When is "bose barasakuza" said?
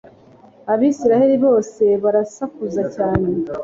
1.45-2.81